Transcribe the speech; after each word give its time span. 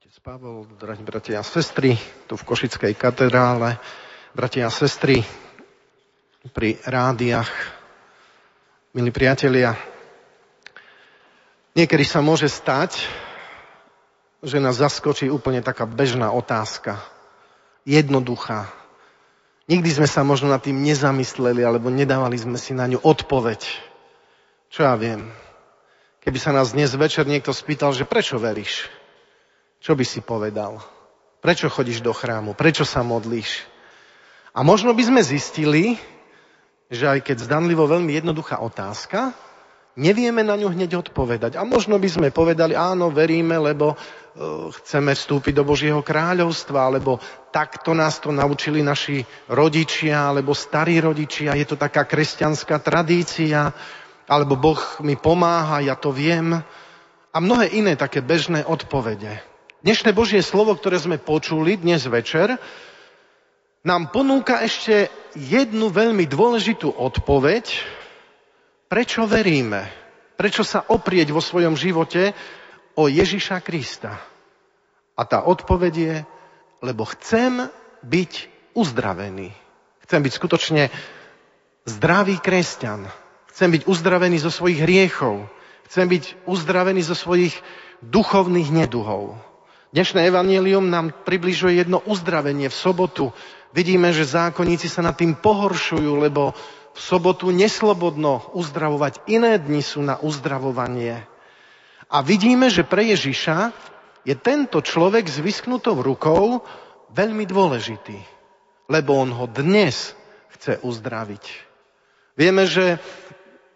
Otec 0.00 0.16
Pavol, 0.24 0.64
drahí 0.80 1.04
bratia 1.04 1.36
a 1.36 1.44
sestry, 1.44 1.92
tu 2.24 2.32
v 2.32 2.46
Košickej 2.48 2.96
katedrále, 2.96 3.76
bratia 4.32 4.64
a 4.64 4.72
sestry 4.72 5.20
pri 6.56 6.80
rádiach, 6.88 7.52
milí 8.96 9.12
priatelia, 9.12 9.76
niekedy 11.76 12.00
sa 12.08 12.24
môže 12.24 12.48
stať, 12.48 12.96
že 14.40 14.56
nás 14.56 14.80
zaskočí 14.80 15.28
úplne 15.28 15.60
taká 15.60 15.84
bežná 15.84 16.32
otázka, 16.32 16.96
jednoduchá. 17.84 18.72
Nikdy 19.68 20.00
sme 20.00 20.08
sa 20.08 20.24
možno 20.24 20.48
nad 20.48 20.64
tým 20.64 20.80
nezamysleli, 20.80 21.60
alebo 21.60 21.92
nedávali 21.92 22.40
sme 22.40 22.56
si 22.56 22.72
na 22.72 22.88
ňu 22.88 23.04
odpoveď. 23.04 23.68
Čo 24.72 24.80
ja 24.80 24.96
viem, 24.96 25.28
keby 26.24 26.40
sa 26.40 26.56
nás 26.56 26.72
dnes 26.72 26.88
večer 26.96 27.28
niekto 27.28 27.52
spýtal, 27.52 27.92
že 27.92 28.08
prečo 28.08 28.40
veríš? 28.40 28.88
Čo 29.80 29.96
by 29.96 30.04
si 30.04 30.20
povedal? 30.20 30.78
Prečo 31.40 31.72
chodíš 31.72 32.04
do 32.04 32.12
chrámu? 32.12 32.52
Prečo 32.52 32.84
sa 32.84 33.00
modlíš? 33.00 33.64
A 34.52 34.60
možno 34.60 34.92
by 34.92 35.02
sme 35.08 35.20
zistili, 35.24 35.96
že 36.92 37.08
aj 37.08 37.24
keď 37.24 37.48
zdanlivo 37.48 37.88
veľmi 37.88 38.12
jednoduchá 38.12 38.60
otázka, 38.60 39.32
nevieme 39.96 40.44
na 40.44 40.60
ňu 40.60 40.76
hneď 40.76 41.00
odpovedať. 41.00 41.56
A 41.56 41.64
možno 41.64 41.96
by 41.96 42.08
sme 42.12 42.28
povedali, 42.28 42.76
áno, 42.76 43.08
veríme, 43.08 43.56
lebo 43.56 43.94
uh, 43.94 44.68
chceme 44.82 45.16
vstúpiť 45.16 45.56
do 45.56 45.64
Božieho 45.64 46.04
kráľovstva, 46.04 46.92
alebo 46.92 47.16
takto 47.48 47.96
nás 47.96 48.20
to 48.20 48.34
naučili 48.34 48.84
naši 48.84 49.24
rodičia, 49.48 50.28
alebo 50.28 50.52
starí 50.52 51.00
rodičia, 51.00 51.56
je 51.56 51.64
to 51.64 51.80
taká 51.80 52.04
kresťanská 52.04 52.84
tradícia, 52.84 53.72
alebo 54.28 54.60
Boh 54.60 54.82
mi 55.00 55.16
pomáha, 55.16 55.82
ja 55.82 55.96
to 55.96 56.12
viem. 56.12 56.58
A 57.30 57.36
mnohé 57.38 57.70
iné 57.70 57.94
také 57.94 58.18
bežné 58.20 58.66
odpovede. 58.66 59.49
Dnešné 59.80 60.12
Božie 60.12 60.44
slovo, 60.44 60.76
ktoré 60.76 61.00
sme 61.00 61.16
počuli 61.16 61.80
dnes 61.80 62.04
večer, 62.04 62.60
nám 63.80 64.12
ponúka 64.12 64.60
ešte 64.60 65.08
jednu 65.32 65.88
veľmi 65.88 66.28
dôležitú 66.28 66.92
odpoveď, 66.92 67.64
prečo 68.92 69.24
veríme, 69.24 69.88
prečo 70.36 70.68
sa 70.68 70.84
oprieť 70.84 71.32
vo 71.32 71.40
svojom 71.40 71.80
živote 71.80 72.36
o 72.92 73.08
Ježiša 73.08 73.64
Krista. 73.64 74.20
A 75.16 75.24
tá 75.24 75.48
odpoveď 75.48 75.94
je, 75.96 76.16
lebo 76.84 77.08
chcem 77.16 77.64
byť 78.04 78.32
uzdravený. 78.76 79.48
Chcem 80.04 80.20
byť 80.20 80.32
skutočne 80.36 80.92
zdravý 81.88 82.36
kresťan. 82.36 83.08
Chcem 83.48 83.80
byť 83.80 83.88
uzdravený 83.88 84.44
zo 84.44 84.52
svojich 84.52 84.84
hriechov. 84.84 85.48
Chcem 85.88 86.04
byť 86.04 86.44
uzdravený 86.44 87.00
zo 87.00 87.16
svojich 87.16 87.56
duchovných 88.04 88.68
neduhov. 88.68 89.40
Dnešné 89.90 90.30
evanílium 90.30 90.86
nám 90.86 91.10
približuje 91.26 91.82
jedno 91.82 91.98
uzdravenie 92.06 92.70
v 92.70 92.78
sobotu. 92.78 93.34
Vidíme, 93.74 94.14
že 94.14 94.22
zákonníci 94.22 94.86
sa 94.86 95.02
nad 95.02 95.18
tým 95.18 95.34
pohoršujú, 95.34 96.14
lebo 96.14 96.54
v 96.94 97.00
sobotu 97.02 97.50
neslobodno 97.50 98.54
uzdravovať. 98.54 99.26
Iné 99.26 99.58
dni 99.58 99.82
sú 99.82 99.98
na 100.06 100.14
uzdravovanie. 100.22 101.26
A 102.06 102.22
vidíme, 102.22 102.70
že 102.70 102.86
pre 102.86 103.02
Ježiša 103.10 103.74
je 104.22 104.38
tento 104.38 104.78
človek 104.78 105.26
s 105.26 105.42
vysknutou 105.42 105.98
rukou 105.98 106.62
veľmi 107.10 107.42
dôležitý, 107.50 108.22
lebo 108.86 109.18
on 109.18 109.34
ho 109.34 109.50
dnes 109.50 110.14
chce 110.54 110.78
uzdraviť. 110.86 111.44
Vieme, 112.38 112.62
že 112.62 113.02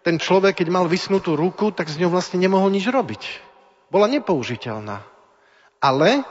ten 0.06 0.22
človek, 0.22 0.62
keď 0.62 0.68
mal 0.70 0.86
vysnutú 0.86 1.34
ruku, 1.34 1.74
tak 1.74 1.90
z 1.90 2.06
ňou 2.06 2.14
vlastne 2.14 2.38
nemohol 2.38 2.70
nič 2.70 2.86
robiť. 2.86 3.22
Bola 3.90 4.06
nepoužiteľná. 4.06 5.13
Ale 5.84 6.24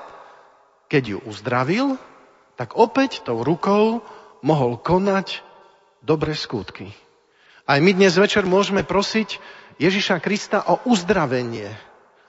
keď 0.89 1.03
ju 1.13 1.17
uzdravil, 1.29 2.01
tak 2.57 2.73
opäť 2.73 3.21
tou 3.21 3.45
rukou 3.45 4.01
mohol 4.41 4.81
konať 4.81 5.45
dobré 6.01 6.33
skutky. 6.33 6.89
Aj 7.69 7.77
my 7.77 7.93
dnes 7.93 8.17
večer 8.17 8.49
môžeme 8.49 8.81
prosiť 8.81 9.37
Ježiša 9.77 10.17
Krista 10.25 10.65
o 10.65 10.81
uzdravenie. 10.89 11.69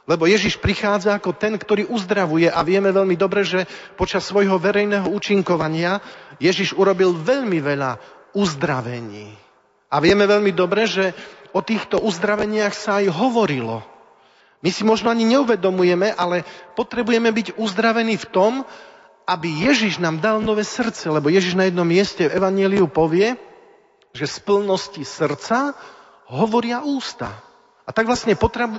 Lebo 0.04 0.28
Ježiš 0.28 0.60
prichádza 0.60 1.16
ako 1.16 1.32
ten, 1.32 1.56
ktorý 1.56 1.88
uzdravuje 1.88 2.52
a 2.52 2.60
vieme 2.60 2.92
veľmi 2.92 3.16
dobre, 3.16 3.40
že 3.40 3.64
počas 3.96 4.28
svojho 4.28 4.60
verejného 4.60 5.08
účinkovania 5.08 6.04
Ježiš 6.36 6.76
urobil 6.76 7.16
veľmi 7.16 7.56
veľa 7.56 7.96
uzdravení. 8.36 9.32
A 9.88 9.96
vieme 10.04 10.28
veľmi 10.28 10.52
dobre, 10.52 10.84
že 10.84 11.16
o 11.56 11.64
týchto 11.64 12.04
uzdraveniach 12.04 12.76
sa 12.76 13.00
aj 13.00 13.16
hovorilo. 13.16 13.93
My 14.64 14.72
si 14.72 14.80
možno 14.80 15.12
ani 15.12 15.28
neuvedomujeme, 15.28 16.16
ale 16.16 16.48
potrebujeme 16.72 17.28
byť 17.28 17.60
uzdravení 17.60 18.16
v 18.16 18.30
tom, 18.32 18.52
aby 19.28 19.68
Ježiš 19.68 20.00
nám 20.00 20.24
dal 20.24 20.40
nové 20.40 20.64
srdce, 20.64 21.12
lebo 21.12 21.28
Ježiš 21.28 21.52
na 21.52 21.68
jednom 21.68 21.84
mieste 21.84 22.24
v 22.24 22.40
Evangeliu 22.40 22.88
povie, 22.88 23.36
že 24.16 24.24
z 24.24 24.40
plnosti 24.40 25.04
srdca 25.04 25.76
hovoria 26.32 26.80
ústa. 26.80 27.28
A 27.84 27.92
tak 27.92 28.08
vlastne 28.08 28.32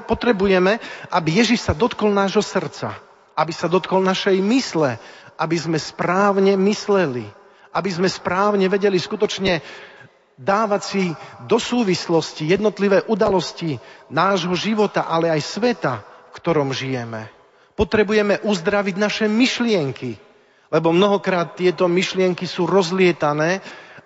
potrebujeme, 0.10 0.82
aby 1.14 1.30
Ježiš 1.38 1.70
sa 1.70 1.78
dotkol 1.78 2.10
nášho 2.10 2.42
srdca, 2.42 2.98
aby 3.38 3.54
sa 3.54 3.70
dotkol 3.70 4.02
našej 4.02 4.42
mysle, 4.42 4.98
aby 5.38 5.58
sme 5.60 5.78
správne 5.78 6.58
mysleli, 6.58 7.30
aby 7.70 7.90
sme 7.94 8.10
správne 8.10 8.66
vedeli 8.66 8.98
skutočne 8.98 9.62
dávať 10.36 10.82
si 10.84 11.04
do 11.48 11.56
súvislosti 11.60 12.52
jednotlivé 12.52 13.04
udalosti 13.08 13.80
nášho 14.12 14.56
života, 14.56 15.08
ale 15.08 15.32
aj 15.32 15.42
sveta, 15.42 15.94
v 16.04 16.36
ktorom 16.36 16.76
žijeme. 16.76 17.32
Potrebujeme 17.76 18.40
uzdraviť 18.44 18.96
naše 18.96 19.26
myšlienky, 19.28 20.16
lebo 20.72 20.92
mnohokrát 20.92 21.56
tieto 21.56 21.88
myšlienky 21.88 22.48
sú 22.48 22.68
rozlietané 22.68 23.60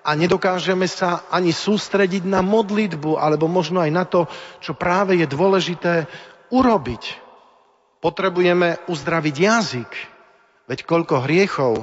a 0.05 0.15
nedokážeme 0.17 0.89
sa 0.89 1.25
ani 1.29 1.53
sústrediť 1.53 2.25
na 2.25 2.41
modlitbu, 2.41 3.17
alebo 3.19 3.45
možno 3.45 3.81
aj 3.81 3.91
na 3.93 4.05
to, 4.05 4.25
čo 4.61 4.73
práve 4.73 5.17
je 5.21 5.27
dôležité 5.29 6.09
urobiť. 6.49 7.03
Potrebujeme 7.99 8.79
uzdraviť 8.87 9.35
jazyk, 9.35 9.91
veď 10.71 10.79
koľko 10.87 11.27
hriechov 11.27 11.73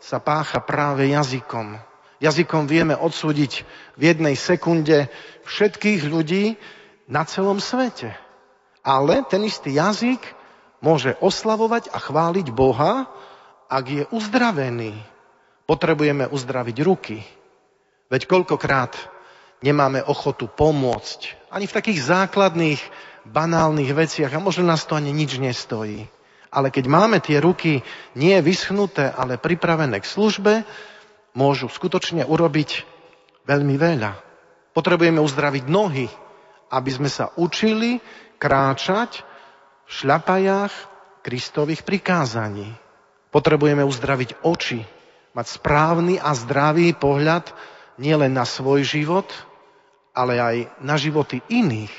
sa 0.00 0.22
pácha 0.22 0.62
práve 0.64 1.10
jazykom. 1.12 1.95
Jazykom 2.16 2.64
vieme 2.64 2.96
odsúdiť 2.96 3.68
v 4.00 4.02
jednej 4.02 4.36
sekunde 4.40 5.12
všetkých 5.44 6.08
ľudí 6.08 6.56
na 7.06 7.28
celom 7.28 7.60
svete. 7.60 8.16
Ale 8.80 9.26
ten 9.28 9.44
istý 9.44 9.76
jazyk 9.76 10.22
môže 10.80 11.18
oslavovať 11.20 11.92
a 11.92 11.98
chváliť 12.00 12.46
Boha, 12.54 13.10
ak 13.66 13.84
je 13.84 14.04
uzdravený. 14.14 14.94
Potrebujeme 15.66 16.30
uzdraviť 16.30 16.76
ruky. 16.86 17.20
Veď 18.06 18.30
koľkokrát 18.30 18.94
nemáme 19.60 19.98
ochotu 20.06 20.46
pomôcť. 20.46 21.50
Ani 21.50 21.66
v 21.66 21.76
takých 21.76 22.00
základných, 22.06 22.80
banálnych 23.26 23.90
veciach 23.90 24.30
a 24.30 24.42
možno 24.42 24.62
nás 24.62 24.86
to 24.86 24.94
ani 24.94 25.10
nič 25.10 25.42
nestojí. 25.42 26.06
Ale 26.54 26.70
keď 26.70 26.86
máme 26.86 27.18
tie 27.18 27.42
ruky 27.42 27.82
nie 28.14 28.38
vyschnuté, 28.38 29.10
ale 29.10 29.36
pripravené 29.36 29.98
k 29.98 30.06
službe, 30.06 30.62
môžu 31.36 31.68
skutočne 31.68 32.24
urobiť 32.24 32.82
veľmi 33.44 33.76
veľa. 33.76 34.12
Potrebujeme 34.72 35.20
uzdraviť 35.20 35.64
nohy, 35.68 36.08
aby 36.72 36.90
sme 36.90 37.12
sa 37.12 37.30
učili 37.36 38.00
kráčať 38.40 39.22
v 39.86 39.90
šľapajách 39.92 40.72
Kristových 41.22 41.84
prikázaní. 41.84 42.72
Potrebujeme 43.30 43.84
uzdraviť 43.84 44.42
oči, 44.42 44.80
mať 45.36 45.46
správny 45.60 46.16
a 46.16 46.32
zdravý 46.32 46.96
pohľad 46.96 47.52
nielen 48.00 48.32
na 48.32 48.48
svoj 48.48 48.82
život, 48.84 49.28
ale 50.16 50.40
aj 50.40 50.56
na 50.80 50.96
životy 50.96 51.44
iných. 51.52 51.92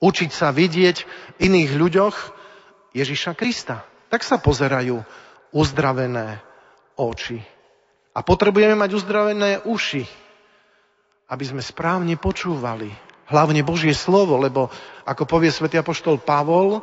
Učiť 0.00 0.30
sa 0.32 0.48
vidieť 0.48 0.96
v 1.36 1.52
iných 1.52 1.70
ľuďoch 1.76 2.16
Ježiša 2.96 3.36
Krista. 3.36 3.84
Tak 4.08 4.24
sa 4.24 4.40
pozerajú 4.40 5.04
uzdravené 5.52 6.40
oči. 6.96 7.57
A 8.18 8.26
potrebujeme 8.26 8.74
mať 8.74 8.98
uzdravené 8.98 9.62
uši, 9.62 10.02
aby 11.30 11.44
sme 11.46 11.62
správne 11.62 12.18
počúvali. 12.18 12.90
Hlavne 13.30 13.62
Božie 13.62 13.94
slovo, 13.94 14.34
lebo 14.42 14.74
ako 15.06 15.22
povie 15.22 15.54
svätý 15.54 15.78
apoštol 15.78 16.18
Pavol, 16.18 16.82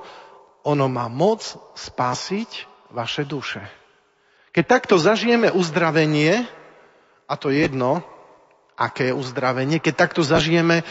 ono 0.64 0.88
má 0.88 1.12
moc 1.12 1.44
spasiť 1.76 2.72
vaše 2.96 3.28
duše. 3.28 3.60
Keď 4.56 4.64
takto 4.64 4.96
zažijeme 4.96 5.52
uzdravenie, 5.52 6.48
a 7.28 7.34
to 7.36 7.52
jedno, 7.52 8.00
aké 8.80 9.12
je 9.12 9.20
uzdravenie, 9.20 9.84
keď 9.84 10.08
takto 10.08 10.24
zažijeme 10.24 10.88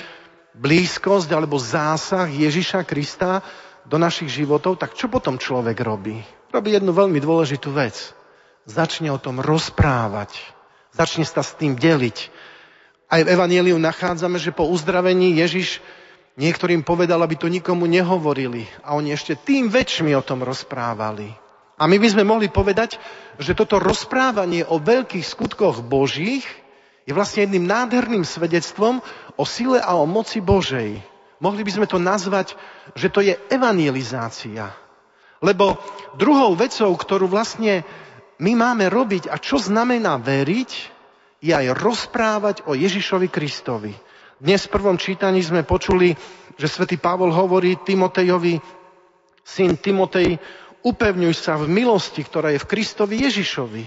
blízkosť 0.53 1.33
alebo 1.33 1.57
zásah 1.57 2.29
Ježiša 2.29 2.85
Krista 2.85 3.41
do 3.89 3.97
našich 3.97 4.29
životov, 4.29 4.77
tak 4.77 4.93
čo 4.93 5.09
potom 5.09 5.41
človek 5.41 5.81
robí? 5.81 6.21
Robí 6.53 6.77
jednu 6.77 6.93
veľmi 6.93 7.17
dôležitú 7.17 7.73
vec 7.73 8.13
začne 8.65 9.13
o 9.13 9.21
tom 9.21 9.41
rozprávať, 9.41 10.37
začne 10.93 11.25
sa 11.25 11.45
s 11.45 11.57
tým 11.57 11.77
deliť. 11.77 12.33
Aj 13.09 13.21
v 13.21 13.31
Evangeliu 13.31 13.77
nachádzame, 13.77 14.41
že 14.41 14.51
po 14.57 14.67
uzdravení 14.67 15.37
Ježiš 15.39 15.79
niektorým 16.41 16.83
povedal, 16.83 17.21
aby 17.23 17.37
to 17.39 17.53
nikomu 17.53 17.87
nehovorili. 17.87 18.67
A 18.83 18.97
oni 18.99 19.15
ešte 19.15 19.39
tým 19.39 19.71
väčšmi 19.71 20.17
o 20.17 20.25
tom 20.25 20.43
rozprávali. 20.43 21.31
A 21.75 21.91
my 21.91 21.97
by 21.99 22.09
sme 22.11 22.25
mohli 22.25 22.49
povedať, 22.49 22.99
že 23.39 23.55
toto 23.59 23.83
rozprávanie 23.83 24.63
o 24.63 24.79
veľkých 24.79 25.27
skutkoch 25.27 25.83
Božích 25.83 26.47
je 27.05 27.13
vlastne 27.13 27.45
jedným 27.45 27.67
nádherným 27.67 28.25
svedectvom 28.25 29.03
o 29.37 29.45
sile 29.45 29.83
a 29.83 29.99
o 29.99 30.07
moci 30.07 30.41
Božej. 30.41 31.03
Mohli 31.43 31.63
by 31.67 31.73
sme 31.75 31.87
to 31.91 31.99
nazvať, 32.01 32.55
že 32.95 33.11
to 33.11 33.21
je 33.21 33.35
evangelizácia. 33.51 34.71
Lebo 35.45 35.77
druhou 36.17 36.57
vecou, 36.57 36.95
ktorú 36.95 37.29
vlastne 37.29 37.85
my 38.41 38.53
máme 38.59 38.91
robiť 38.91 39.31
a 39.31 39.39
čo 39.39 39.61
znamená 39.61 40.19
veriť, 40.19 40.71
je 41.45 41.53
aj 41.53 41.77
rozprávať 41.77 42.57
o 42.65 42.73
Ježišovi 42.73 43.29
Kristovi. 43.29 43.93
Dnes 44.41 44.65
v 44.67 44.73
prvom 44.75 44.97
čítaní 44.97 45.45
sme 45.45 45.63
počuli, 45.63 46.17
že 46.57 46.67
svätý 46.67 46.97
Pavol 46.97 47.31
hovorí 47.31 47.79
Timotejovi, 47.79 48.59
syn 49.45 49.77
Timotej, 49.77 50.41
upevňuj 50.83 51.35
sa 51.37 51.61
v 51.61 51.69
milosti, 51.69 52.25
ktorá 52.25 52.51
je 52.53 52.63
v 52.65 52.71
Kristovi 52.71 53.21
Ježišovi. 53.25 53.85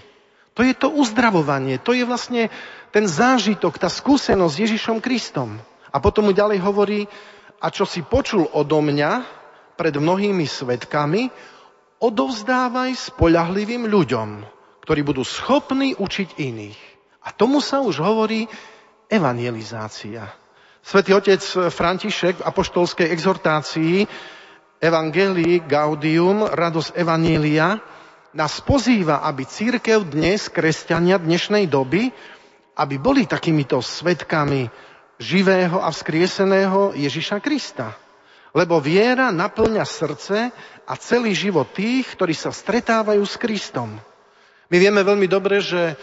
To 0.57 0.65
je 0.65 0.73
to 0.73 0.89
uzdravovanie, 0.89 1.77
to 1.77 1.93
je 1.93 2.01
vlastne 2.05 2.49
ten 2.89 3.05
zážitok, 3.05 3.77
tá 3.77 3.89
skúsenosť 3.89 4.53
s 4.53 4.61
Ježišom 4.69 4.97
Kristom. 5.01 5.61
A 5.93 5.97
potom 6.01 6.29
mu 6.29 6.33
ďalej 6.33 6.61
hovorí, 6.61 7.05
a 7.57 7.69
čo 7.69 7.85
si 7.85 8.01
počul 8.01 8.49
odo 8.53 8.81
mňa 8.81 9.11
pred 9.77 9.93
mnohými 9.93 10.45
svetkami, 10.45 11.29
odovzdávaj 11.97 12.93
spoľahlivým 13.13 13.89
ľuďom, 13.89 14.45
ktorí 14.85 15.01
budú 15.01 15.25
schopní 15.25 15.97
učiť 15.97 16.37
iných. 16.37 16.79
A 17.27 17.35
tomu 17.35 17.59
sa 17.59 17.83
už 17.83 17.99
hovorí 17.99 18.47
evangelizácia. 19.11 20.31
Svetý 20.79 21.11
otec 21.11 21.43
František 21.67 22.39
v 22.39 22.47
apoštolskej 22.47 23.11
exhortácii 23.11 24.07
Evangelii 24.79 25.65
Gaudium, 25.65 26.47
radosť 26.47 26.95
Evanília, 26.95 27.81
nás 28.37 28.61
pozýva, 28.61 29.25
aby 29.25 29.43
církev 29.43 30.07
dnes, 30.07 30.47
kresťania 30.47 31.17
dnešnej 31.17 31.65
doby, 31.65 32.13
aby 32.77 32.95
boli 33.01 33.25
takýmito 33.25 33.81
svetkami 33.81 34.69
živého 35.17 35.81
a 35.81 35.89
vzkrieseného 35.89 36.93
Ježiša 36.93 37.41
Krista. 37.41 37.97
Lebo 38.57 38.81
viera 38.81 39.29
naplňa 39.29 39.85
srdce 39.85 40.49
a 40.89 40.93
celý 40.97 41.37
život 41.37 41.69
tých, 41.77 42.17
ktorí 42.17 42.33
sa 42.33 42.49
stretávajú 42.49 43.21
s 43.21 43.37
Kristom. 43.37 44.01
My 44.73 44.77
vieme 44.81 45.05
veľmi 45.05 45.29
dobre, 45.29 45.61
že 45.61 45.93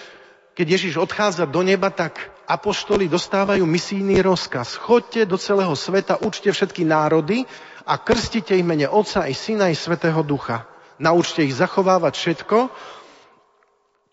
keď 0.54 0.66
Ježiš 0.78 1.02
odchádza 1.02 1.50
do 1.50 1.66
neba, 1.66 1.90
tak 1.90 2.30
apoštoli 2.46 3.10
dostávajú 3.10 3.66
misijný 3.66 4.22
rozkaz. 4.22 4.78
Chodte 4.78 5.26
do 5.26 5.34
celého 5.34 5.74
sveta, 5.74 6.22
učte 6.22 6.54
všetky 6.54 6.86
národy 6.86 7.42
a 7.82 7.98
krstite 7.98 8.54
ich 8.54 8.62
mene 8.62 8.86
Otca 8.86 9.26
i 9.26 9.34
Syna 9.34 9.68
i 9.68 9.76
Svetého 9.76 10.22
Ducha. 10.22 10.70
Naučte 11.02 11.42
ich 11.42 11.58
zachovávať 11.58 12.14
všetko, 12.14 12.70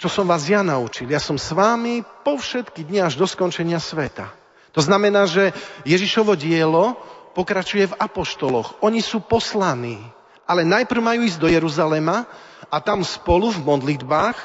čo 0.01 0.09
som 0.09 0.25
vás 0.25 0.49
ja 0.49 0.65
naučil. 0.65 1.05
Ja 1.13 1.21
som 1.21 1.37
s 1.37 1.53
vámi 1.53 2.01
po 2.25 2.41
všetky 2.41 2.89
dni 2.89 3.05
až 3.05 3.21
do 3.21 3.29
skončenia 3.29 3.77
sveta. 3.77 4.33
To 4.73 4.81
znamená, 4.81 5.29
že 5.29 5.53
Ježišovo 5.85 6.33
dielo 6.33 6.97
pokračuje 7.31 7.91
v 7.91 7.97
apoštoloch. 7.97 8.83
Oni 8.83 8.99
sú 8.99 9.23
poslaní, 9.23 9.99
ale 10.47 10.67
najprv 10.67 11.01
majú 11.01 11.21
ísť 11.23 11.39
do 11.39 11.49
Jeruzalema 11.49 12.27
a 12.67 12.77
tam 12.83 13.03
spolu 13.03 13.51
v 13.51 13.63
modlitbách 13.63 14.37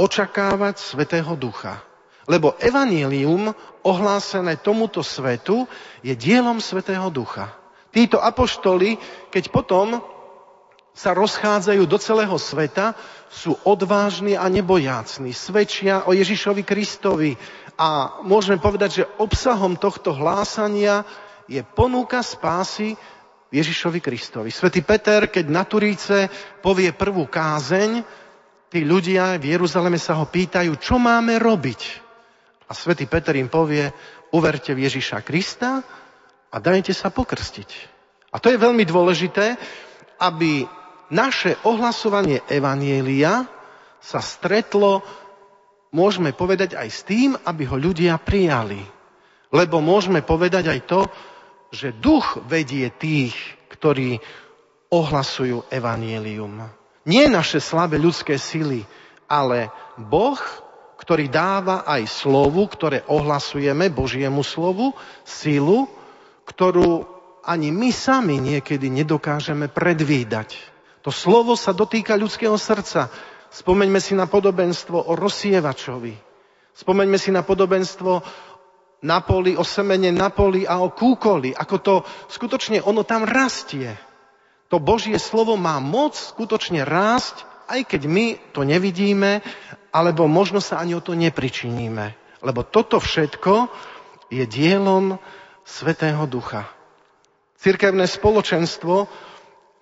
očakávať 0.00 0.80
Svetého 0.80 1.36
Ducha. 1.36 1.84
Lebo 2.24 2.54
evanílium 2.60 3.52
ohlásené 3.82 4.60
tomuto 4.60 5.02
svetu 5.02 5.66
je 6.00 6.14
dielom 6.16 6.62
Svetého 6.62 7.08
Ducha. 7.12 7.52
Títo 7.90 8.22
apoštoli, 8.22 8.96
keď 9.34 9.50
potom 9.50 9.98
sa 10.94 11.10
rozchádzajú 11.16 11.82
do 11.86 11.98
celého 11.98 12.36
sveta, 12.38 12.94
sú 13.30 13.54
odvážni 13.66 14.34
a 14.34 14.46
nebojácni. 14.46 15.34
Svedčia 15.34 16.06
o 16.06 16.14
Ježišovi 16.14 16.62
Kristovi. 16.66 17.34
A 17.80 18.20
môžeme 18.22 18.60
povedať, 18.60 19.02
že 19.02 19.10
obsahom 19.16 19.74
tohto 19.78 20.12
hlásania 20.12 21.02
je 21.50 21.60
ponúka 21.66 22.22
spásy 22.22 22.94
Ježišovi 23.50 23.98
Kristovi. 23.98 24.54
Svetý 24.54 24.86
Peter, 24.86 25.26
keď 25.26 25.50
na 25.50 25.66
Turíce 25.66 26.30
povie 26.62 26.94
prvú 26.94 27.26
kázeň, 27.26 28.06
tí 28.70 28.86
ľudia 28.86 29.34
v 29.42 29.58
Jeruzaleme 29.58 29.98
sa 29.98 30.14
ho 30.22 30.30
pýtajú, 30.30 30.78
čo 30.78 31.02
máme 31.02 31.42
robiť. 31.42 31.82
A 32.70 32.72
svätý 32.72 33.10
Peter 33.10 33.34
im 33.34 33.50
povie, 33.50 33.90
uverte 34.30 34.70
v 34.70 34.86
Ježiša 34.86 35.26
Krista 35.26 35.82
a 36.54 36.56
dajte 36.62 36.94
sa 36.94 37.10
pokrstiť. 37.10 37.70
A 38.30 38.38
to 38.38 38.54
je 38.54 38.62
veľmi 38.62 38.86
dôležité, 38.86 39.58
aby 40.22 40.62
naše 41.10 41.58
ohlasovanie 41.66 42.46
Evanielia 42.46 43.50
sa 43.98 44.22
stretlo, 44.22 45.02
môžeme 45.90 46.30
povedať 46.30 46.78
aj 46.78 46.88
s 46.88 47.02
tým, 47.02 47.34
aby 47.34 47.66
ho 47.66 47.74
ľudia 47.74 48.14
prijali. 48.22 48.78
Lebo 49.50 49.82
môžeme 49.82 50.22
povedať 50.22 50.70
aj 50.70 50.80
to, 50.86 51.00
že 51.70 51.94
duch 51.94 52.42
vedie 52.46 52.90
tých, 52.90 53.34
ktorí 53.70 54.18
ohlasujú 54.90 55.70
Evanielium. 55.70 56.66
Nie 57.06 57.30
naše 57.30 57.62
slabé 57.62 57.96
ľudské 57.96 58.36
sily, 58.36 58.84
ale 59.30 59.70
Boh, 59.96 60.38
ktorý 60.98 61.30
dáva 61.30 61.86
aj 61.86 62.10
slovu, 62.10 62.66
ktoré 62.68 63.06
ohlasujeme, 63.06 63.88
Božiemu 63.88 64.44
slovu, 64.44 64.92
silu, 65.24 65.88
ktorú 66.44 67.06
ani 67.46 67.72
my 67.72 67.88
sami 67.88 68.36
niekedy 68.36 68.92
nedokážeme 68.92 69.70
predvídať. 69.70 70.58
To 71.00 71.08
slovo 71.08 71.56
sa 71.56 71.72
dotýka 71.72 72.18
ľudského 72.18 72.58
srdca. 72.60 73.08
Spomeňme 73.48 73.96
si 74.02 74.12
na 74.12 74.28
podobenstvo 74.28 75.08
o 75.08 75.12
rozsievačovi. 75.16 76.14
Spomeňme 76.76 77.16
si 77.16 77.32
na 77.32 77.40
podobenstvo 77.40 78.20
na 79.00 79.24
poli, 79.24 79.56
o 79.56 79.64
semene 79.64 80.12
na 80.12 80.28
poli 80.28 80.68
a 80.68 80.80
o 80.84 80.92
kúkoli. 80.92 81.56
Ako 81.56 81.76
to 81.80 81.94
skutočne 82.28 82.84
ono 82.84 83.04
tam 83.04 83.24
rastie. 83.24 83.96
To 84.68 84.78
Božie 84.78 85.18
slovo 85.18 85.56
má 85.56 85.80
moc 85.82 86.14
skutočne 86.14 86.86
rásť, 86.86 87.42
aj 87.66 87.90
keď 87.90 88.02
my 88.06 88.26
to 88.54 88.62
nevidíme, 88.62 89.42
alebo 89.90 90.30
možno 90.30 90.62
sa 90.62 90.78
ani 90.78 90.94
o 90.94 91.02
to 91.02 91.18
nepričiníme. 91.18 92.14
Lebo 92.44 92.62
toto 92.62 93.02
všetko 93.02 93.68
je 94.30 94.44
dielom 94.46 95.18
Svetého 95.66 96.22
Ducha. 96.30 96.70
Cirkevné 97.60 98.08
spoločenstvo 98.08 99.10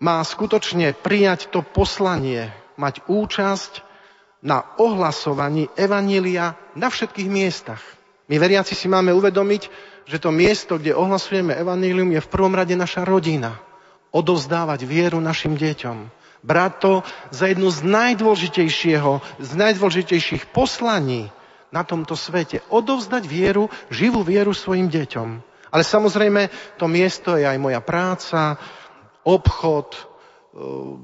má 0.03 0.19
skutočne 0.23 0.95
prijať 0.95 1.51
to 1.51 1.63
poslanie, 1.63 2.51
mať 2.79 3.07
účasť 3.07 3.73
na 4.43 4.63
ohlasovaní 4.79 5.67
Evanília 5.75 6.55
na 6.79 6.89
všetkých 6.91 7.29
miestach. 7.29 7.98
My 8.29 8.37
veriaci 8.37 8.77
si 8.77 8.87
máme 8.93 9.11
uvedomiť, 9.17 9.63
že 10.05 10.21
to 10.21 10.29
miesto, 10.29 10.77
kde 10.77 10.93
ohlasujeme 10.93 11.57
Evanílium, 11.57 12.13
je 12.13 12.25
v 12.25 12.33
prvom 12.33 12.53
rade 12.53 12.77
naša 12.77 13.09
rodina. 13.09 13.57
Odovzdávať 14.13 14.85
vieru 14.85 15.21
našim 15.21 15.57
deťom. 15.57 16.13
Brať 16.45 16.73
to 16.81 16.93
za 17.33 17.51
jednu 17.51 17.69
z 17.73 17.85
najdôležitejšieho, 17.89 19.21
z 19.41 19.51
najdôležitejších 19.53 20.53
poslaní 20.53 21.29
na 21.73 21.85
tomto 21.85 22.17
svete. 22.17 22.65
Odovzdať 22.73 23.25
vieru, 23.29 23.69
živú 23.93 24.25
vieru 24.25 24.53
svojim 24.53 24.89
deťom. 24.89 25.29
Ale 25.69 25.85
samozrejme, 25.85 26.49
to 26.81 26.89
miesto 26.89 27.37
je 27.37 27.45
aj 27.45 27.59
moja 27.61 27.81
práca, 27.85 28.57
obchod, 29.25 29.93
e, 29.93 30.01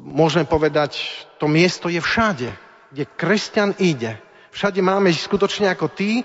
môžeme 0.08 0.48
povedať, 0.48 0.96
to 1.36 1.44
miesto 1.44 1.92
je 1.92 2.00
všade, 2.00 2.48
kde 2.88 3.04
kresťan 3.04 3.76
ide. 3.76 4.16
Všade 4.56 4.80
máme 4.80 5.12
skutočne 5.12 5.68
ako 5.68 5.92
tí, 5.92 6.24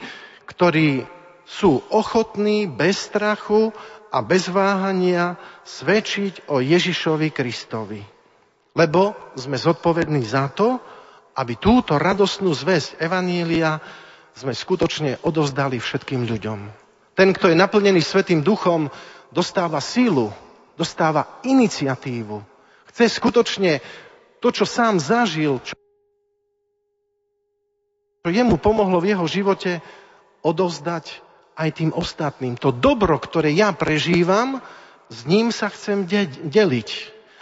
ktorí 0.49 1.05
sú 1.45 1.81
ochotní 1.93 2.65
bez 2.65 3.09
strachu 3.09 3.69
a 4.09 4.25
bez 4.25 4.49
váhania 4.49 5.37
svedčiť 5.61 6.49
o 6.49 6.57
Ježišovi 6.61 7.29
Kristovi. 7.29 8.01
Lebo 8.73 9.13
sme 9.37 9.57
zodpovední 9.57 10.25
za 10.25 10.49
to, 10.49 10.81
aby 11.37 11.57
túto 11.57 11.97
radosnú 12.01 12.53
zväzť 12.53 12.97
Evanília 12.97 13.77
sme 14.33 14.53
skutočne 14.53 15.21
odovzdali 15.21 15.77
všetkým 15.77 16.25
ľuďom. 16.25 16.59
Ten, 17.13 17.29
kto 17.35 17.51
je 17.51 17.57
naplnený 17.57 18.01
Svetým 18.01 18.41
duchom, 18.41 18.89
dostáva 19.29 19.83
sílu, 19.83 20.33
dostáva 20.79 21.41
iniciatívu. 21.45 22.41
Chce 22.93 23.05
skutočne 23.19 23.83
to, 24.39 24.49
čo 24.49 24.63
sám 24.63 24.97
zažil, 24.97 25.59
čo 25.61 25.75
jemu 28.27 28.55
pomohlo 28.59 29.03
v 29.03 29.11
jeho 29.15 29.25
živote, 29.27 29.83
odovzdať 30.45 31.21
aj 31.59 31.69
tým 31.75 31.91
ostatným. 31.91 32.55
To 32.59 32.71
dobro, 32.71 33.19
ktoré 33.19 33.51
ja 33.51 33.75
prežívam, 33.75 34.63
s 35.11 35.25
ním 35.27 35.51
sa 35.51 35.67
chcem 35.67 36.07
de- 36.07 36.29
deliť. 36.47 36.89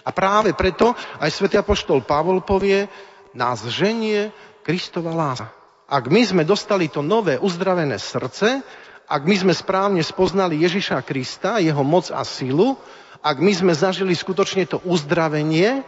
A 0.08 0.16
práve 0.16 0.56
preto 0.56 0.96
aj 1.20 1.30
svätý 1.30 1.60
apoštol 1.60 2.02
Pavol 2.02 2.40
povie, 2.40 2.88
nás 3.36 3.62
ženie 3.68 4.32
Kristova 4.64 5.14
láska. 5.14 5.52
Ak 5.88 6.12
my 6.12 6.20
sme 6.24 6.44
dostali 6.44 6.92
to 6.92 7.00
nové 7.00 7.40
uzdravené 7.40 7.96
srdce, 7.96 8.60
ak 9.08 9.24
my 9.24 9.36
sme 9.40 9.54
správne 9.56 10.04
spoznali 10.04 10.60
Ježiša 10.60 11.00
Krista, 11.08 11.64
jeho 11.64 11.80
moc 11.80 12.12
a 12.12 12.28
silu, 12.28 12.76
ak 13.24 13.40
my 13.40 13.56
sme 13.56 13.72
zažili 13.72 14.12
skutočne 14.12 14.68
to 14.68 14.84
uzdravenie, 14.84 15.88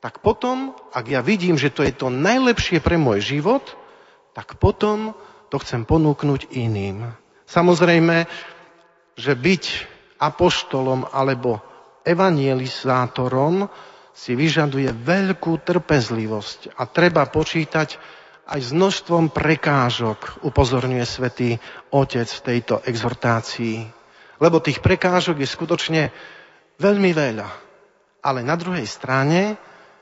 tak 0.00 0.24
potom, 0.24 0.72
ak 0.96 1.04
ja 1.04 1.20
vidím, 1.20 1.60
že 1.60 1.68
to 1.68 1.84
je 1.84 1.92
to 1.92 2.08
najlepšie 2.08 2.80
pre 2.80 2.96
môj 2.96 3.20
život, 3.20 3.60
tak 4.32 4.56
potom 4.56 5.12
to 5.50 5.58
chcem 5.58 5.82
ponúknuť 5.82 6.54
iným. 6.54 7.10
Samozrejme, 7.44 8.30
že 9.18 9.34
byť 9.34 9.64
apoštolom 10.22 11.10
alebo 11.10 11.58
evangelizátorom 12.06 13.66
si 14.14 14.38
vyžaduje 14.38 14.94
veľkú 14.94 15.60
trpezlivosť 15.66 16.78
a 16.78 16.86
treba 16.86 17.26
počítať 17.26 17.98
aj 18.50 18.60
s 18.60 18.70
množstvom 18.74 19.30
prekážok, 19.30 20.42
upozorňuje 20.42 21.06
svätý 21.06 21.54
Otec 21.94 22.26
v 22.26 22.44
tejto 22.44 22.82
exhortácii. 22.82 23.86
Lebo 24.42 24.58
tých 24.58 24.82
prekážok 24.82 25.38
je 25.38 25.48
skutočne 25.48 26.02
veľmi 26.82 27.10
veľa. 27.14 27.48
Ale 28.20 28.42
na 28.42 28.58
druhej 28.58 28.84
strane 28.90 29.54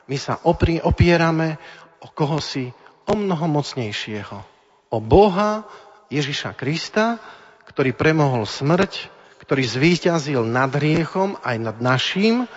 my 0.09 0.17
sa 0.17 0.40
opri, 0.49 0.81
opierame 0.81 1.61
o 2.00 2.09
koho 2.09 2.40
si 2.40 2.73
o 3.05 3.12
mnoho 3.12 3.45
mocnejšieho. 3.52 4.58
O 4.88 4.99
Boha 5.04 5.68
Ježiša 6.09 6.57
Krista, 6.57 7.21
ktorý 7.68 7.92
premohol 7.92 8.49
smrť, 8.49 9.12
ktorý 9.45 9.64
zvíťazil 9.64 10.45
nad 10.45 10.73
hriechom 10.73 11.37
aj 11.45 11.57
nad 11.61 11.76
naším 11.80 12.49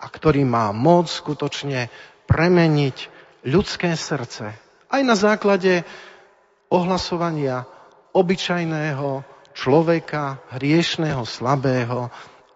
a 0.00 0.06
ktorý 0.08 0.44
má 0.48 0.72
moc 0.72 1.12
skutočne 1.12 1.92
premeniť 2.24 2.96
ľudské 3.44 3.92
srdce. 3.96 4.56
Aj 4.88 5.02
na 5.04 5.16
základe 5.16 5.84
ohlasovania 6.72 7.68
obyčajného 8.16 9.24
človeka, 9.52 10.40
hriešného, 10.56 11.22
slabého 11.28 12.08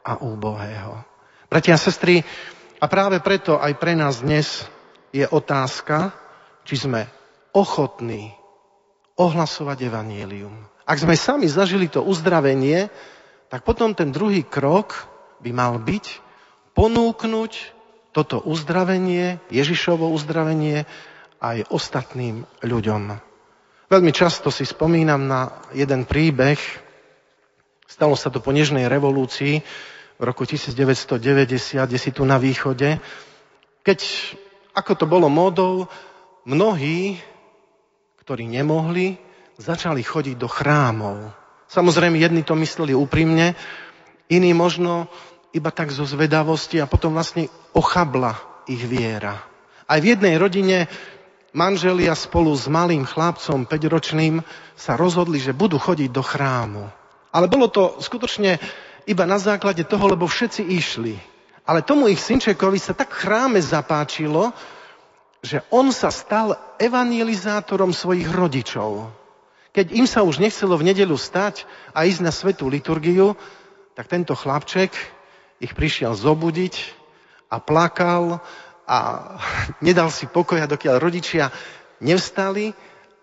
a 0.04 0.12
úbohého. 0.24 1.04
Bratia 1.48 1.76
a 1.76 1.80
sestry, 1.80 2.24
a 2.78 2.86
práve 2.86 3.18
preto 3.18 3.58
aj 3.58 3.74
pre 3.76 3.98
nás 3.98 4.22
dnes 4.22 4.62
je 5.10 5.26
otázka, 5.26 6.14
či 6.62 6.78
sme 6.78 7.10
ochotní 7.50 8.37
ohlasovať 9.18 9.90
evanílium. 9.90 10.54
Ak 10.88 11.02
sme 11.02 11.18
sami 11.18 11.50
zažili 11.50 11.90
to 11.90 12.00
uzdravenie, 12.00 12.88
tak 13.50 13.66
potom 13.66 13.92
ten 13.92 14.14
druhý 14.14 14.46
krok 14.46 15.04
by 15.42 15.50
mal 15.52 15.76
byť 15.76 16.06
ponúknuť 16.72 17.52
toto 18.14 18.40
uzdravenie, 18.40 19.42
Ježišovo 19.52 20.08
uzdravenie 20.14 20.88
aj 21.42 21.68
ostatným 21.68 22.46
ľuďom. 22.64 23.20
Veľmi 23.88 24.12
často 24.12 24.52
si 24.52 24.68
spomínam 24.68 25.28
na 25.28 25.64
jeden 25.72 26.04
príbeh, 26.04 26.60
stalo 27.88 28.14
sa 28.14 28.28
to 28.28 28.38
po 28.38 28.52
Nežnej 28.52 28.84
revolúcii 28.86 29.60
v 30.18 30.22
roku 30.22 30.44
1990, 30.44 31.88
kde 31.88 31.98
si 31.98 32.10
tu 32.12 32.26
na 32.26 32.36
východe, 32.36 33.00
keď, 33.86 33.98
ako 34.76 34.92
to 34.98 35.04
bolo 35.08 35.32
módou, 35.32 35.88
mnohí, 36.44 37.16
ktorí 38.28 38.44
nemohli, 38.44 39.16
začali 39.56 40.04
chodiť 40.04 40.36
do 40.36 40.52
chrámov. 40.52 41.32
Samozrejme, 41.64 42.20
jedni 42.20 42.44
to 42.44 42.52
mysleli 42.60 42.92
úprimne, 42.92 43.56
iní 44.28 44.52
možno 44.52 45.08
iba 45.56 45.72
tak 45.72 45.88
zo 45.88 46.04
zvedavosti 46.04 46.76
a 46.76 46.84
potom 46.84 47.16
vlastne 47.16 47.48
ochabla 47.72 48.36
ich 48.68 48.84
viera. 48.84 49.40
Aj 49.88 49.96
v 49.96 50.12
jednej 50.12 50.36
rodine 50.36 50.92
manželia 51.56 52.12
spolu 52.12 52.52
s 52.52 52.68
malým 52.68 53.08
chlapcom, 53.08 53.64
5-ročným, 53.64 54.44
sa 54.76 55.00
rozhodli, 55.00 55.40
že 55.40 55.56
budú 55.56 55.80
chodiť 55.80 56.12
do 56.12 56.20
chrámu. 56.20 56.84
Ale 57.32 57.48
bolo 57.48 57.72
to 57.72 57.96
skutočne 57.96 58.60
iba 59.08 59.24
na 59.24 59.40
základe 59.40 59.88
toho, 59.88 60.04
lebo 60.04 60.28
všetci 60.28 60.68
išli. 60.68 61.16
Ale 61.64 61.80
tomu 61.80 62.12
ich 62.12 62.20
synčekovi 62.20 62.76
sa 62.76 62.92
tak 62.92 63.08
chráme 63.08 63.56
zapáčilo, 63.64 64.52
že 65.42 65.62
on 65.70 65.94
sa 65.94 66.10
stal 66.10 66.58
evangelizátorom 66.82 67.94
svojich 67.94 68.26
rodičov. 68.30 69.10
Keď 69.70 69.86
im 69.94 70.06
sa 70.08 70.26
už 70.26 70.42
nechcelo 70.42 70.74
v 70.74 70.90
nedelu 70.90 71.14
stať 71.14 71.62
a 71.94 72.02
ísť 72.02 72.20
na 72.24 72.32
svetú 72.34 72.66
liturgiu, 72.66 73.38
tak 73.94 74.10
tento 74.10 74.34
chlapček 74.34 74.90
ich 75.62 75.74
prišiel 75.74 76.14
zobudiť 76.18 76.74
a 77.50 77.62
plakal 77.62 78.42
a 78.88 78.98
nedal 79.86 80.10
si 80.10 80.26
pokoja, 80.26 80.66
dokiaľ 80.66 80.96
rodičia 80.98 81.54
nevstali 82.02 82.74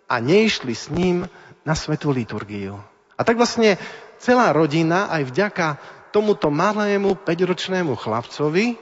a 0.08 0.16
neišli 0.22 0.74
s 0.76 0.92
ním 0.94 1.26
na 1.66 1.74
svetú 1.74 2.14
liturgiu. 2.14 2.78
A 3.16 3.22
tak 3.24 3.40
vlastne 3.40 3.80
celá 4.20 4.52
rodina 4.52 5.08
aj 5.10 5.32
vďaka 5.32 5.68
tomuto 6.12 6.48
malému 6.48 7.20
5-ročnému 7.28 7.96
chlapcovi 8.00 8.80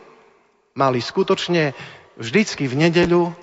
mali 0.74 1.00
skutočne 1.02 1.74
vždycky 2.18 2.70
v 2.70 2.88
nedeľu 2.88 3.34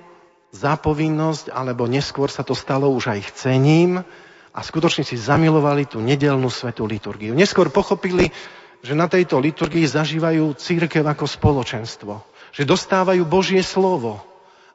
zapovinnosť, 0.51 1.51
alebo 1.51 1.87
neskôr 1.87 2.27
sa 2.27 2.43
to 2.43 2.51
stalo 2.51 2.91
už 2.91 3.15
aj 3.15 3.19
chcením 3.31 4.03
a 4.51 4.59
skutočne 4.59 5.07
si 5.07 5.15
zamilovali 5.15 5.87
tú 5.87 6.03
nedelnú 6.03 6.51
svetú 6.51 6.83
liturgiu. 6.83 7.31
Neskôr 7.31 7.71
pochopili, 7.71 8.35
že 8.83 8.97
na 8.97 9.07
tejto 9.07 9.39
liturgii 9.39 9.87
zažívajú 9.87 10.51
církev 10.59 11.07
ako 11.07 11.23
spoločenstvo. 11.23 12.13
Že 12.51 12.63
dostávajú 12.67 13.23
Božie 13.23 13.63
slovo. 13.63 14.19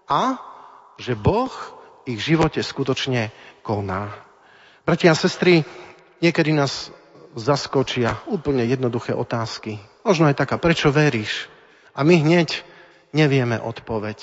A 0.08 0.40
že 0.96 1.12
Boh 1.12 1.52
ich 2.08 2.22
živote 2.24 2.64
skutočne 2.64 3.28
koná. 3.60 4.16
Bratia 4.88 5.12
a 5.12 5.18
sestry, 5.18 5.66
niekedy 6.24 6.56
nás 6.56 6.88
zaskočia 7.36 8.16
úplne 8.30 8.64
jednoduché 8.64 9.12
otázky. 9.12 9.76
Možno 10.06 10.30
aj 10.30 10.40
taká, 10.40 10.56
prečo 10.56 10.88
veríš? 10.88 11.50
A 11.92 12.06
my 12.06 12.22
hneď 12.22 12.64
nevieme 13.14 13.60
odpoveď. 13.60 14.18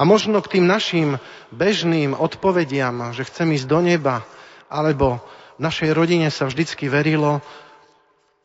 A 0.00 0.08
možno 0.08 0.40
k 0.40 0.56
tým 0.58 0.64
našim 0.64 1.20
bežným 1.52 2.16
odpovediam, 2.16 3.12
že 3.12 3.28
chcem 3.28 3.52
ísť 3.52 3.66
do 3.68 3.84
neba, 3.84 4.24
alebo 4.72 5.20
v 5.60 5.60
našej 5.60 5.92
rodine 5.92 6.32
sa 6.32 6.48
vždycky 6.48 6.88
verilo, 6.88 7.44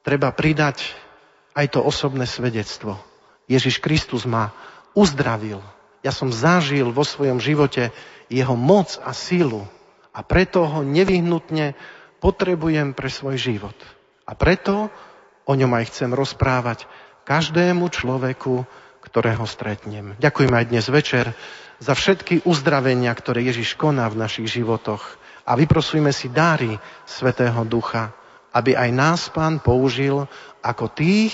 treba 0.03 0.35
pridať 0.35 0.83
aj 1.55 1.77
to 1.77 1.79
osobné 1.79 2.27
svedectvo. 2.27 2.99
Ježiš 3.47 3.79
Kristus 3.79 4.27
ma 4.27 4.51
uzdravil. 4.91 5.63
Ja 6.03 6.11
som 6.11 6.29
zažil 6.29 6.91
vo 6.91 7.07
svojom 7.07 7.39
živote 7.39 7.95
jeho 8.27 8.53
moc 8.59 8.99
a 8.99 9.15
sílu 9.15 9.63
a 10.11 10.19
preto 10.21 10.67
ho 10.67 10.81
nevyhnutne 10.83 11.73
potrebujem 12.19 12.91
pre 12.91 13.07
svoj 13.07 13.39
život. 13.39 13.77
A 14.25 14.33
preto 14.33 14.89
o 15.45 15.53
ňom 15.53 15.71
aj 15.77 15.93
chcem 15.93 16.11
rozprávať 16.11 16.89
každému 17.25 17.89
človeku, 17.89 18.65
ktorého 19.15 19.47
stretnem. 19.47 20.11
Ďakujem 20.19 20.51
aj 20.51 20.65
dnes 20.67 20.91
večer 20.91 21.31
za 21.79 21.95
všetky 21.95 22.43
uzdravenia, 22.43 23.15
ktoré 23.15 23.47
Ježiš 23.47 23.79
koná 23.79 24.11
v 24.11 24.19
našich 24.19 24.59
životoch 24.59 25.15
a 25.47 25.55
vyprosujme 25.55 26.11
si 26.11 26.27
dáry 26.27 26.75
Svetého 27.07 27.63
Ducha, 27.63 28.11
aby 28.51 28.75
aj 28.75 28.89
nás 28.91 29.31
Pán 29.31 29.63
použil 29.63 30.27
ako 30.59 30.91
tých, 30.91 31.31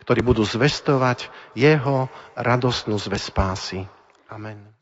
ktorí 0.00 0.24
budú 0.24 0.40
zvestovať 0.48 1.28
Jeho 1.52 2.08
radostnú 2.32 2.96
zväz 2.96 3.28
spásy. 3.28 3.84
Amen. 4.32 4.77